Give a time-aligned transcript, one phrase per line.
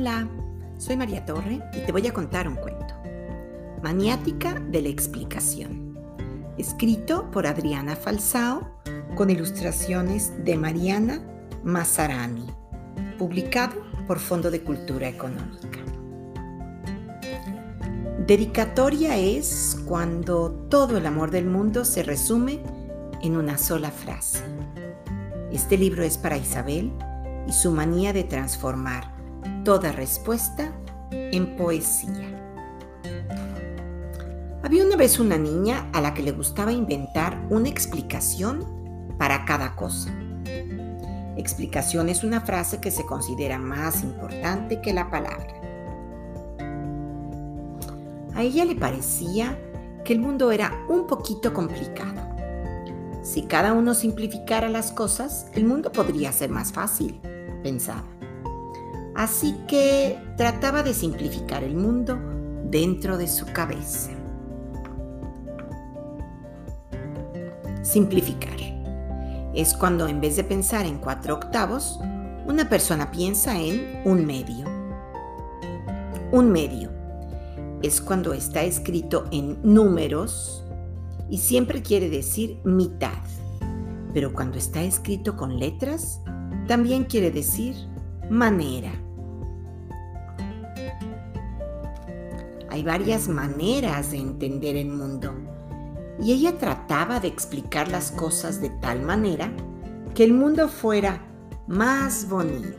[0.00, 0.28] Hola,
[0.78, 2.94] soy María Torre y te voy a contar un cuento.
[3.82, 5.98] Maniática de la explicación.
[6.56, 8.80] Escrito por Adriana Falsao
[9.16, 11.20] con ilustraciones de Mariana
[11.64, 12.46] Mazzarani.
[13.18, 13.74] Publicado
[14.06, 15.80] por Fondo de Cultura Económica.
[18.24, 22.60] Dedicatoria es cuando todo el amor del mundo se resume
[23.20, 24.44] en una sola frase.
[25.50, 26.92] Este libro es para Isabel
[27.48, 29.17] y su manía de transformar
[29.68, 30.72] toda respuesta
[31.10, 32.64] en poesía.
[34.62, 38.64] Había una vez una niña a la que le gustaba inventar una explicación
[39.18, 40.08] para cada cosa.
[41.36, 45.52] Explicación es una frase que se considera más importante que la palabra.
[48.34, 49.54] A ella le parecía
[50.02, 52.22] que el mundo era un poquito complicado.
[53.22, 57.20] Si cada uno simplificara las cosas, el mundo podría ser más fácil,
[57.62, 58.17] pensaba.
[59.18, 62.16] Así que trataba de simplificar el mundo
[62.70, 64.12] dentro de su cabeza.
[67.82, 68.56] Simplificar.
[69.56, 71.98] Es cuando en vez de pensar en cuatro octavos,
[72.46, 74.66] una persona piensa en un medio.
[76.30, 76.92] Un medio
[77.82, 80.64] es cuando está escrito en números
[81.28, 83.18] y siempre quiere decir mitad.
[84.14, 86.20] Pero cuando está escrito con letras,
[86.68, 87.74] también quiere decir
[88.30, 88.92] manera.
[92.70, 95.32] Hay varias maneras de entender el mundo
[96.20, 99.50] y ella trataba de explicar las cosas de tal manera
[100.14, 101.24] que el mundo fuera
[101.66, 102.76] más bonito.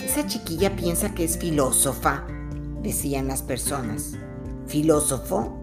[0.00, 2.26] Esa chiquilla piensa que es filósofa,
[2.82, 4.14] decían las personas.
[4.66, 5.58] Filósofo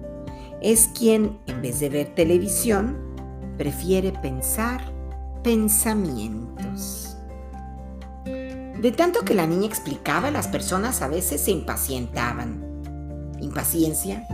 [0.61, 2.97] es quien, en vez de ver televisión,
[3.57, 4.81] prefiere pensar
[5.43, 7.18] pensamientos.
[8.81, 12.63] De tanto que la niña explicaba, las personas a veces se impacientaban.
[13.41, 14.25] Impaciencia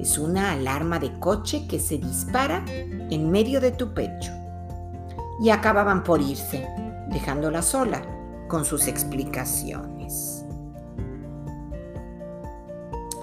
[0.00, 4.32] es una alarma de coche que se dispara en medio de tu pecho.
[5.40, 6.66] Y acababan por irse,
[7.10, 8.02] dejándola sola
[8.48, 10.44] con sus explicaciones.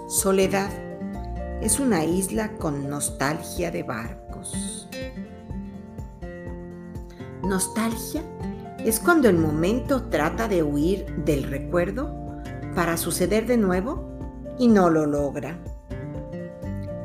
[0.08, 0.70] Soledad
[1.62, 4.88] es una isla con nostalgia de barcos.
[7.44, 8.22] Nostalgia
[8.86, 12.14] es cuando el momento trata de huir del recuerdo
[12.76, 14.10] para suceder de nuevo
[14.60, 15.58] y no lo logra.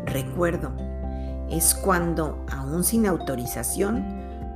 [0.06, 0.72] Recuerdo
[1.50, 4.04] es cuando, aún sin autorización,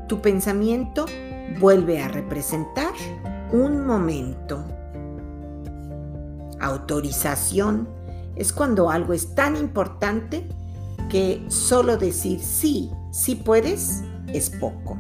[0.09, 1.07] tu pensamiento
[1.61, 2.93] vuelve a representar
[3.53, 4.65] un momento.
[6.61, 7.89] Autorización
[8.35, 10.49] es cuando algo es tan importante
[11.09, 14.99] que solo decir sí, sí puedes, es poco.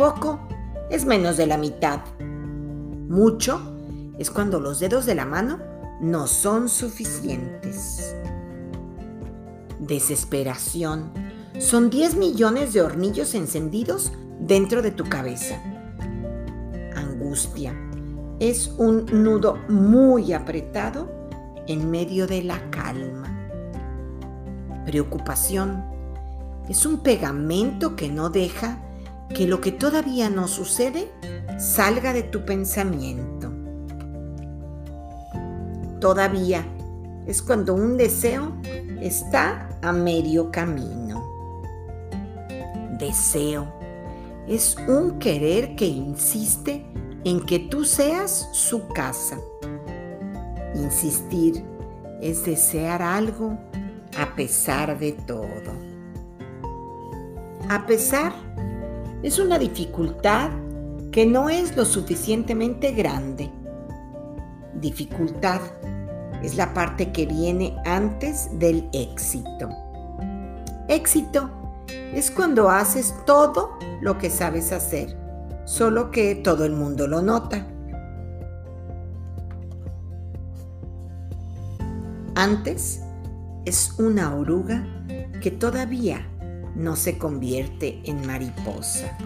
[0.00, 0.40] Poco
[0.88, 2.00] es menos de la mitad.
[3.10, 3.60] Mucho
[4.18, 5.58] es cuando los dedos de la mano
[6.00, 8.16] no son suficientes.
[9.78, 11.12] Desesperación
[11.58, 15.62] son 10 millones de hornillos encendidos dentro de tu cabeza.
[16.96, 17.74] Angustia
[18.38, 21.10] es un nudo muy apretado
[21.66, 23.28] en medio de la calma.
[24.86, 25.84] Preocupación
[26.70, 28.78] es un pegamento que no deja
[29.34, 31.10] que lo que todavía no sucede
[31.58, 33.52] salga de tu pensamiento.
[36.00, 36.64] Todavía
[37.26, 38.52] es cuando un deseo
[39.00, 41.22] está a medio camino.
[42.98, 43.66] Deseo
[44.48, 46.84] es un querer que insiste
[47.24, 49.38] en que tú seas su casa.
[50.74, 51.62] Insistir
[52.20, 53.58] es desear algo
[54.18, 55.72] a pesar de todo.
[57.68, 58.32] A pesar
[59.22, 60.50] es una dificultad
[61.12, 63.50] que no es lo suficientemente grande.
[64.74, 65.60] Dificultad
[66.42, 69.68] es la parte que viene antes del éxito.
[70.88, 71.50] Éxito
[72.14, 75.16] es cuando haces todo lo que sabes hacer
[75.64, 77.64] solo que todo el mundo lo nota.
[82.34, 83.02] Antes
[83.64, 84.84] es una oruga
[85.40, 86.26] que todavía
[86.74, 89.16] no se convierte en mariposa.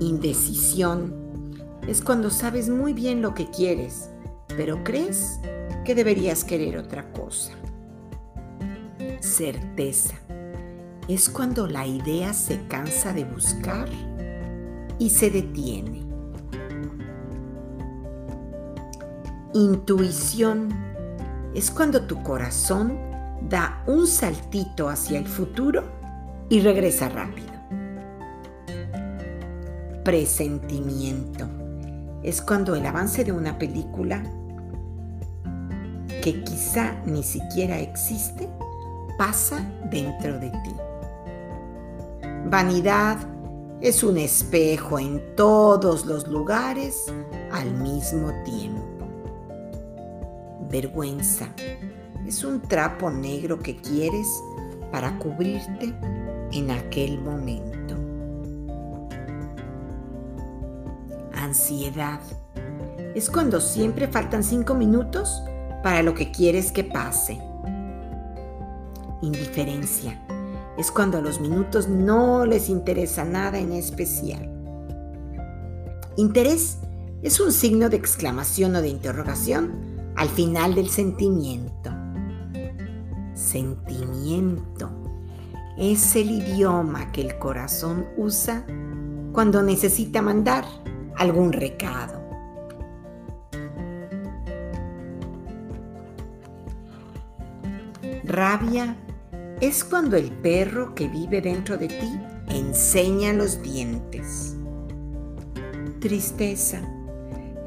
[0.00, 1.22] Indecisión
[1.86, 4.10] es cuando sabes muy bien lo que quieres,
[4.56, 5.38] pero crees
[5.84, 7.52] que deberías querer otra cosa.
[9.20, 10.14] Certeza
[11.08, 13.88] es cuando la idea se cansa de buscar
[14.98, 16.02] y se detiene.
[19.54, 20.68] Intuición
[21.54, 23.11] es cuando tu corazón
[23.48, 25.84] da un saltito hacia el futuro
[26.48, 27.52] y regresa rápido.
[30.04, 31.48] presentimiento.
[32.22, 34.22] Es cuando el avance de una película
[36.22, 38.48] que quizá ni siquiera existe
[39.18, 39.58] pasa
[39.90, 40.74] dentro de ti.
[42.46, 43.16] Vanidad
[43.80, 47.12] es un espejo en todos los lugares
[47.50, 49.06] al mismo tiempo.
[50.70, 51.48] Vergüenza
[52.32, 54.26] es un trapo negro que quieres
[54.90, 55.94] para cubrirte
[56.50, 57.94] en aquel momento.
[61.34, 62.20] Ansiedad
[63.14, 65.42] es cuando siempre faltan cinco minutos
[65.82, 67.38] para lo que quieres que pase.
[69.20, 70.18] Indiferencia
[70.78, 74.50] es cuando a los minutos no les interesa nada en especial.
[76.16, 76.78] Interés
[77.20, 81.91] es un signo de exclamación o de interrogación al final del sentimiento.
[83.34, 84.90] Sentimiento
[85.78, 88.64] es el idioma que el corazón usa
[89.32, 90.64] cuando necesita mandar
[91.16, 92.20] algún recado.
[98.24, 98.96] Rabia
[99.60, 104.56] es cuando el perro que vive dentro de ti enseña los dientes.
[106.00, 106.80] Tristeza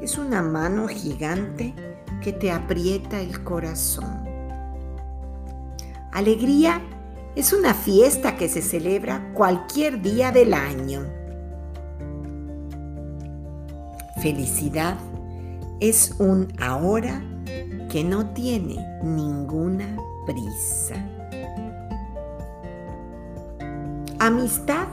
[0.00, 1.74] es una mano gigante
[2.22, 4.15] que te aprieta el corazón.
[6.16, 6.80] Alegría
[7.34, 11.02] es una fiesta que se celebra cualquier día del año.
[14.22, 14.96] Felicidad
[15.78, 17.22] es un ahora
[17.90, 20.94] que no tiene ninguna prisa.
[24.18, 24.88] Amistad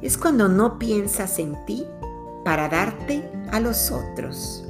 [0.00, 1.88] es cuando no piensas en ti
[2.44, 4.64] para darte a los otros.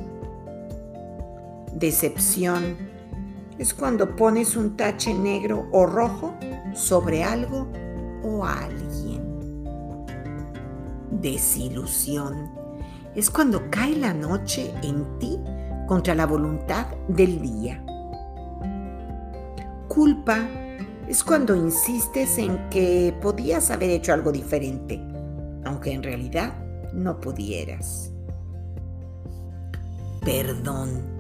[1.75, 2.96] Decepción
[3.59, 6.35] es cuando pones un tache negro o rojo
[6.75, 7.67] sobre algo
[8.23, 9.23] o alguien.
[11.11, 12.51] Desilusión
[13.15, 15.39] es cuando cae la noche en ti
[15.87, 17.83] contra la voluntad del día.
[19.89, 20.47] Culpa
[21.09, 25.01] es cuando insistes en que podías haber hecho algo diferente,
[25.65, 26.53] aunque en realidad
[26.93, 28.13] no pudieras.
[30.21, 31.16] Perdón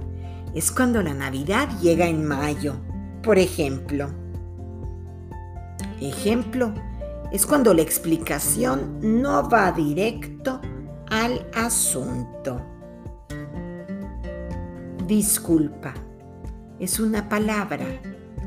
[0.56, 2.76] es cuando la Navidad llega en mayo,
[3.22, 4.08] por ejemplo.
[6.00, 6.72] Ejemplo
[7.30, 10.62] es cuando la explicación no va directo
[11.10, 12.64] al asunto.
[15.06, 15.92] Disculpa
[16.80, 17.86] es una palabra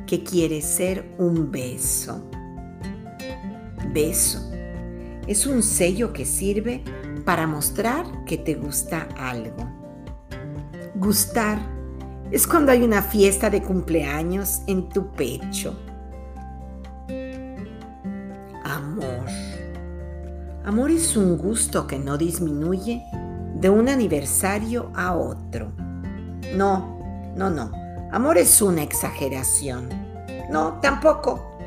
[0.07, 2.27] que quiere ser un beso.
[3.93, 4.51] Beso
[5.27, 6.83] es un sello que sirve
[7.23, 9.69] para mostrar que te gusta algo.
[10.95, 11.78] Gustar
[12.31, 15.75] es cuando hay una fiesta de cumpleaños en tu pecho.
[18.63, 19.25] Amor.
[20.63, 23.03] Amor es un gusto que no disminuye
[23.55, 25.71] de un aniversario a otro.
[26.55, 26.99] No,
[27.35, 27.71] no, no.
[28.11, 29.89] Amor es una exageración.
[30.51, 31.57] No, tampoco.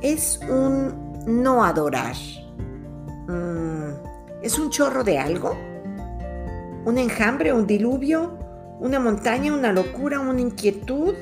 [0.00, 2.14] Es un no adorar.
[3.26, 3.90] Mm,
[4.42, 5.56] ¿Es un chorro de algo?
[6.84, 8.33] ¿Un enjambre, un diluvio?
[8.80, 11.14] ¿Una montaña, una locura, una inquietud?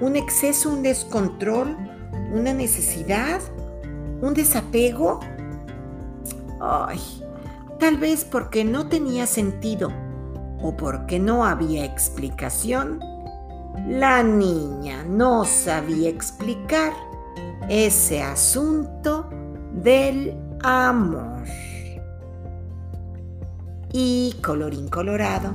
[0.00, 1.76] ¿Un exceso, un descontrol?
[2.32, 3.40] ¿Una necesidad?
[4.20, 5.20] ¿Un desapego?
[6.60, 7.00] Ay,
[7.78, 9.92] tal vez porque no tenía sentido
[10.62, 13.00] o porque no había explicación
[13.84, 16.92] la niña no sabía explicar
[17.68, 19.28] ese asunto
[19.72, 21.44] del amor.
[23.92, 25.54] Y colorín colorado,